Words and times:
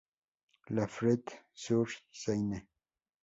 La 0.69 0.87
Frette-sur-Seine 0.87 2.63